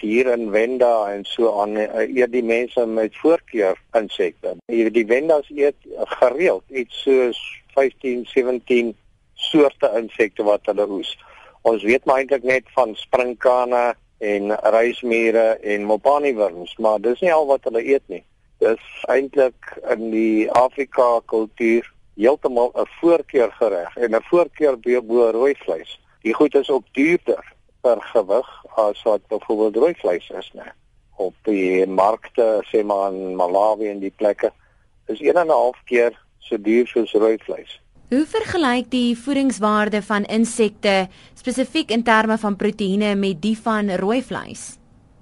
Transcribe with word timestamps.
hier 0.00 0.26
in 0.32 0.50
Wenda 0.50 1.12
en 1.12 1.24
so 1.24 1.52
aan 1.60 1.76
uh, 1.76 1.86
eet 2.08 2.32
die 2.32 2.44
mense 2.44 2.86
met 2.86 3.16
voorkeur 3.16 3.78
insekte. 3.92 4.56
Hier 4.66 4.90
die 4.92 5.06
Wendas 5.06 5.48
eet 5.54 5.76
gereeld 6.20 6.64
iets 6.68 7.02
soos 7.02 7.40
15, 7.74 8.26
17 8.32 8.94
soorte 9.34 9.90
insekte 9.96 10.44
wat 10.44 10.66
hulle 10.68 10.88
oes. 10.88 11.12
Ons 11.62 11.84
weet 11.84 12.04
maar 12.04 12.22
eintlik 12.22 12.44
net 12.48 12.68
van 12.76 12.94
sprinkane 12.96 13.94
en 14.20 14.52
reismure 14.74 15.46
en 15.74 15.86
mopani 15.88 16.34
wurms, 16.36 16.76
maar 16.76 17.00
dis 17.00 17.20
nie 17.24 17.32
al 17.32 17.46
wat 17.48 17.64
hulle 17.68 17.84
eet 17.84 18.04
nie. 18.12 18.22
Dis 18.60 18.82
eintlik 19.08 19.72
in 19.92 20.10
die 20.12 20.50
Afrika 20.52 21.20
kultuur 21.32 21.86
heeltemal 22.20 22.72
'n 22.76 22.88
voorkeur 23.00 23.52
gereg 23.60 23.96
en 23.96 24.16
'n 24.16 24.28
voorkeur 24.28 24.76
bo 24.80 25.30
rooi 25.30 25.54
vleis. 25.64 25.98
Die 26.22 26.34
goed 26.34 26.54
is 26.54 26.70
ook 26.70 26.84
duurder 26.92 27.44
per 27.80 28.02
gewig 28.12 28.48
as 28.76 29.02
wat 29.02 29.26
byvoorbeeld 29.28 29.76
rooi 29.76 29.94
vleis 29.94 30.30
is, 30.30 30.50
né? 30.54 30.72
Op 31.16 31.34
die 31.42 31.86
markte, 31.86 32.64
sê 32.70 32.84
maar 32.84 33.12
in 33.12 33.36
Malawi 33.36 33.88
en 33.88 34.00
die 34.00 34.14
plekke, 34.16 34.52
is 35.06 35.20
1 35.20 35.36
en 35.36 35.46
'n 35.46 35.50
half 35.50 35.78
keer 35.84 36.16
so 36.38 36.56
duur 36.56 36.86
soos 36.86 37.12
rooi 37.12 37.38
vleis. 37.38 37.80
Hoe 38.10 38.26
vergelyk 38.26 38.90
die 38.90 39.18
voedingswaarde 39.18 40.02
van 40.02 40.24
insekte 40.24 41.08
spesifiek 41.34 41.90
in 41.90 42.02
terme 42.02 42.38
van 42.38 42.56
proteïene 42.56 43.14
met 43.14 43.42
die 43.42 43.58
van 43.58 43.90
rooi 43.90 44.22
vleis? 44.22 44.78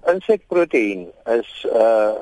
Insekproteïen 0.08 1.10
is 1.24 1.66
uh 1.68 2.12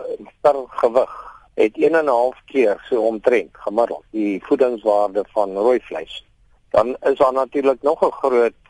per 0.41 0.57
gewig 0.83 1.13
het 1.55 1.77
1 1.77 1.95
en 1.95 2.05
'n 2.05 2.09
half 2.09 2.43
keer 2.45 2.83
so 2.89 3.07
omtrent 3.07 3.51
gemiddeld 3.53 4.05
die 4.11 4.45
voedingswaarde 4.45 5.25
van 5.29 5.55
rooi 5.55 5.81
vleis. 5.81 6.25
Dan 6.71 6.97
is 7.01 7.19
daar 7.19 7.33
natuurlik 7.33 7.83
nog 7.83 8.03
'n 8.03 8.13
groot 8.13 8.66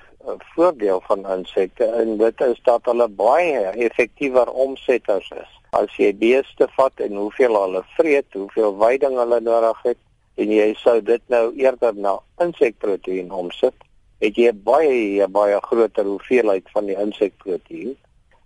voordeel 0.55 1.01
van 1.07 1.27
insekte 1.39 1.85
en 1.85 2.17
dit 2.19 2.41
is 2.41 2.61
dat 2.63 2.85
hulle 2.85 3.09
baie 3.09 3.61
effektiewer 3.87 4.51
omsetters 4.51 5.31
is. 5.31 5.53
As 5.71 5.93
jy 6.01 6.13
beeste 6.17 6.69
vat 6.77 7.01
en 7.05 7.17
hoeveel 7.17 7.57
hulle 7.61 7.83
vreet, 7.97 8.27
hoeveel 8.33 8.77
veiding 8.81 9.17
hulle 9.19 9.41
nodig 9.41 9.83
het, 9.83 9.99
en 10.37 10.53
jy 10.53 10.75
sou 10.81 11.01
dit 11.03 11.23
nou 11.33 11.45
eerder 11.57 11.95
na 11.95 12.17
insekproteïen 12.45 13.33
omsit, 13.33 13.77
het 14.21 14.39
jy 14.41 14.53
baie 14.53 15.27
baie 15.33 15.61
groter 15.69 16.09
hoeveelheid 16.09 16.69
van 16.73 16.89
die 16.91 16.97
insekproteïen. 17.01 17.97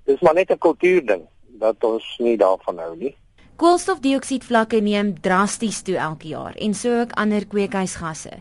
Dis 0.07 0.21
maar 0.21 0.35
net 0.35 0.51
'n 0.51 0.59
kultuurding 0.59 1.27
dat 1.61 1.85
ons 1.85 2.17
nie 2.19 2.37
daarvan 2.37 2.79
hou 2.79 2.97
nie. 2.97 3.15
Koolstofdioksied 3.61 4.47
vlakke 4.49 4.79
neem 4.81 5.11
drasties 5.21 5.83
toe 5.85 5.99
elke 6.01 6.31
jaar 6.31 6.55
en 6.65 6.73
so 6.73 6.95
ook 7.03 7.11
ander 7.21 7.45
kweekhuisgasse. 7.45 8.39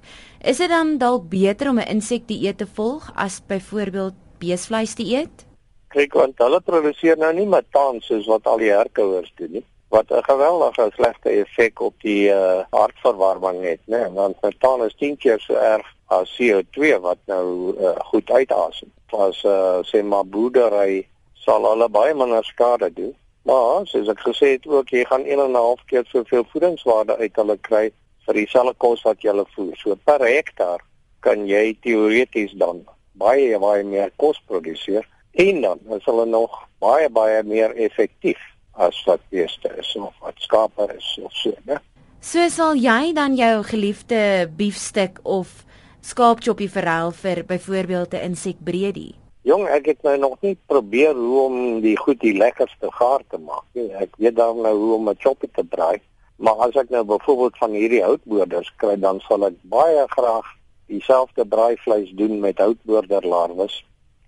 Is 0.47 0.61
dit 0.63 0.71
dan 0.71 0.93
dalk 1.01 1.25
beter 1.33 1.69
om 1.69 1.79
'n 1.79 1.91
insekdieet 1.95 2.57
te 2.57 2.67
volg 2.77 3.11
as 3.15 3.41
byvoorbeeld 3.47 4.15
beesvleis 4.39 4.93
te 4.93 5.03
eet? 5.03 5.45
Kyk, 5.87 6.13
want 6.13 6.37
hulle 6.37 6.61
produseer 6.61 7.17
nou 7.17 7.33
nie 7.33 7.45
metaan 7.45 7.99
soos 8.01 8.25
wat 8.27 8.47
al 8.47 8.57
die 8.57 8.71
herkouers 8.71 9.33
doen 9.35 9.51
nie 9.51 9.65
wat 9.89 10.09
'n 10.11 10.23
geweldige 10.23 10.89
slegte 10.95 11.29
effek 11.29 11.81
op 11.81 11.93
die 12.01 12.29
uh, 12.29 12.63
hartverwarming 12.69 13.63
het, 13.63 13.79
né? 13.85 13.97
Nee, 13.97 14.11
want 14.11 14.41
metaan 14.41 14.85
is 14.85 14.95
10 14.95 15.17
keer 15.17 15.39
so 15.39 15.53
erg 15.53 15.87
as 16.07 16.37
CO2 16.37 16.99
wat 17.01 17.17
nou 17.25 17.75
uh, 17.79 17.89
goed 17.99 18.29
uitasem. 18.31 18.91
As 19.09 19.43
uh, 19.43 19.79
sê 19.83 20.03
maar 20.03 20.25
boerdery 20.25 21.07
sal 21.33 21.65
hulle 21.65 21.89
baie 21.89 22.13
minder 22.13 22.43
skade 22.43 22.93
doen. 22.93 23.15
Maar 23.49 23.87
soos 23.89 24.09
ek 24.13 24.21
gesê 24.27 24.53
het 24.57 24.67
ook 24.69 24.91
jy 24.93 25.01
gaan 25.09 25.25
1 25.25 25.39
en 25.41 25.51
'n 25.51 25.63
half 25.65 25.81
keer 25.89 26.05
soveel 26.05 26.45
voedingswaarde 26.51 27.17
uit 27.17 27.35
hulle 27.35 27.57
kry 27.57 27.85
vir 28.25 28.33
dieselfde 28.37 28.73
kos 28.77 29.01
wat 29.07 29.21
jy 29.23 29.31
hulle 29.31 29.45
voer. 29.55 29.75
So 29.77 29.95
per 29.95 30.21
hektaar 30.21 30.81
kan 31.25 31.47
jy 31.47 31.77
teoreties 31.81 32.53
dan 32.61 32.85
baie 33.13 33.59
baie 33.59 33.83
meer 33.83 34.11
kos 34.15 34.37
produseer 34.47 35.07
en 35.31 35.61
dan 35.61 35.79
is 35.97 36.05
hulle 36.05 36.25
nog 36.25 36.51
baie 36.79 37.09
baie 37.09 37.43
meer 37.43 37.75
effektief 37.75 38.39
as 38.73 39.03
wat 39.07 39.21
beeste 39.29 39.71
is 39.77 39.95
of 39.95 40.13
wat 40.21 40.37
skape 40.37 40.87
is 40.97 41.19
of 41.23 41.33
so, 41.33 41.53
né? 41.65 41.79
So 42.21 42.47
sal 42.49 42.75
jy 42.75 43.13
dan 43.13 43.35
jou 43.35 43.63
geliefde 43.63 44.49
biefstuk 44.57 45.19
of 45.23 45.65
skaapchoppie 46.01 46.69
verruil 46.69 47.11
vir 47.11 47.43
byvoorbeeld 47.45 48.13
'n 48.13 48.23
insekbredie? 48.31 49.18
Jong, 49.47 49.67
ek 49.71 49.85
het 49.85 50.01
nou 50.03 50.17
nog 50.17 50.37
nie 50.41 50.57
probeer 50.67 51.15
hoe 51.15 51.41
om 51.41 51.57
die 51.81 51.95
goed 51.97 52.19
die 52.19 52.35
lekkerste 52.37 52.91
gaar 52.91 53.23
te 53.31 53.37
maak 53.39 53.65
nie. 53.73 53.87
Ek 53.95 54.15
weet 54.17 54.35
dan 54.35 54.61
nou 54.61 54.75
hoe 54.77 54.93
om 54.95 55.09
'n 55.09 55.19
choppie 55.19 55.49
te 55.53 55.63
braai, 55.63 56.01
maar 56.35 56.57
as 56.67 56.75
ek 56.75 56.89
nou 56.89 57.03
byvoorbeeld 57.03 57.57
van 57.57 57.71
hierdie 57.71 58.03
houtboorders 58.03 58.73
kry, 58.77 58.95
dan 58.99 59.19
sal 59.19 59.45
ek 59.45 59.55
baie 59.63 60.05
graag 60.07 60.45
dieselfde 60.87 61.45
braaivleis 61.45 62.11
doen 62.15 62.39
met 62.39 62.57
houtboorderlarwes 62.57 63.85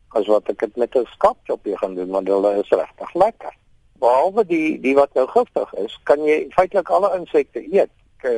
as 0.09 0.27
wat 0.27 0.49
ek 0.49 0.59
dit 0.59 0.75
met 0.75 0.95
'n 0.95 1.05
skaapchoppie 1.05 1.77
gaan 1.77 1.95
doen, 1.95 2.09
want 2.09 2.27
hulle 2.27 2.59
is 2.59 2.69
regtig 2.69 3.13
lekker 3.13 3.53
behalwe 4.01 4.45
die 4.49 4.79
die 4.81 4.93
wat 4.97 5.13
nou 5.17 5.27
giftig 5.29 5.73
is, 5.85 5.97
kan 6.09 6.23
jy 6.25 6.37
feitelik 6.55 6.89
alle 6.89 7.11
insekte 7.19 7.61
eet. 7.61 7.91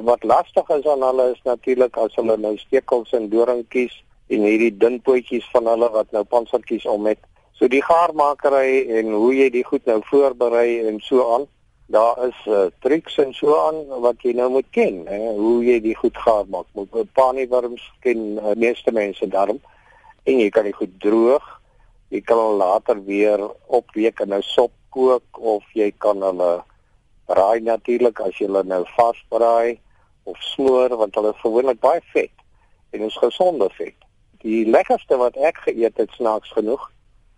Wat 0.08 0.24
lastig 0.24 0.70
is 0.78 0.86
aan 0.88 1.04
hulle 1.04 1.32
is 1.34 1.42
natuurlik 1.48 1.98
as 2.00 2.16
hulle 2.20 2.38
nou 2.40 2.54
stekels 2.58 3.12
en 3.18 3.30
doringkies 3.32 3.96
en 4.34 4.46
hierdie 4.48 4.74
dun 4.78 5.00
pootjies 5.06 5.46
van 5.54 5.68
hulle 5.70 5.90
wat 5.94 6.12
nou 6.16 6.24
pansertjies 6.24 6.86
om 6.90 7.06
het. 7.10 7.22
So 7.54 7.70
die 7.70 7.84
gaarmakery 7.86 8.84
en 9.00 9.14
hoe 9.14 9.34
jy 9.36 9.50
die 9.54 9.66
goed 9.68 9.86
nou 9.90 10.00
voorberei 10.10 10.84
en 10.88 11.00
so 11.06 11.26
aan. 11.36 11.46
Daar 11.94 12.18
is 12.26 12.40
uh, 12.50 12.66
triks 12.82 13.18
en 13.22 13.34
so 13.38 13.54
aan 13.68 13.84
wat 14.02 14.24
jy 14.26 14.34
nou 14.38 14.50
moet 14.56 14.70
ken, 14.74 15.04
hè, 15.08 15.20
hoe 15.38 15.60
jy 15.66 15.78
die 15.84 15.96
goed 16.00 16.18
gaar 16.26 16.48
maak. 16.50 16.66
Moet 16.74 16.96
'n 16.96 17.10
paniewurms 17.14 17.84
ken 18.02 18.40
uh, 18.40 18.56
meeste 18.56 18.92
mense 18.92 19.28
daarom. 19.28 19.60
En 20.24 20.40
jy 20.40 20.50
kan 20.50 20.64
dit 20.64 20.76
goed 20.76 21.00
droog. 21.00 21.46
Jy 22.10 22.22
kan 22.22 22.58
later 22.58 23.04
weer 23.06 23.40
opweek 23.68 24.20
in 24.20 24.34
'n 24.34 24.42
sop 24.42 24.72
kook 24.90 25.40
of 25.40 25.64
jy 25.74 25.92
kan 25.98 26.22
hulle 26.22 26.64
braai 27.26 27.60
natuurlik 27.62 28.20
as 28.20 28.38
jy 28.38 28.48
hulle 28.48 28.64
nou 28.64 28.84
vasbraai 28.96 29.80
of 30.24 30.38
smoor 30.54 30.96
want 30.98 31.16
hulle 31.16 31.34
is 31.34 31.44
gewoonlik 31.44 31.80
baie 31.80 32.02
vet 32.14 32.32
en 32.94 33.06
is 33.08 33.18
gesonde 33.18 33.70
vet. 33.78 34.03
Die 34.44 34.66
lekkerste 34.68 35.16
wat 35.16 35.38
ek 35.40 35.62
geëet 35.64 36.00
het 36.02 36.12
snaaks 36.18 36.50
genoeg 36.52 36.82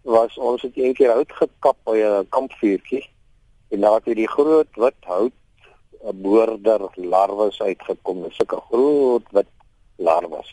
was 0.09 0.37
ons 0.41 0.63
het 0.65 0.77
eendag 0.77 1.11
hout 1.13 1.33
gekap 1.39 1.77
by 1.85 1.97
'n 2.01 2.29
kampvuurtjie 2.33 3.03
en 3.69 3.85
daar 3.85 4.01
het 4.05 4.17
die 4.17 4.31
groot 4.35 4.71
wit 4.73 5.05
hout 5.09 5.37
'n 6.01 6.21
boorder 6.21 6.81
larwes 6.95 7.61
uitgekom, 7.61 8.25
sulke 8.31 8.59
groot 8.69 9.27
wit 9.37 9.51
larwes. 9.97 10.49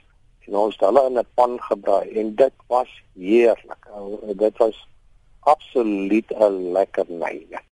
En 0.46 0.56
ons 0.64 0.76
het 0.76 0.84
hulle 0.88 1.06
in 1.08 1.18
'n 1.18 1.32
pan 1.34 1.56
gebraai 1.60 2.08
en 2.20 2.34
dit 2.34 2.56
was 2.66 2.90
heerlik. 3.14 3.88
Dit 4.36 4.56
was 4.58 4.86
absoluut 5.40 6.28
'n 6.36 6.72
lekker 6.72 7.06
nye. 7.08 7.62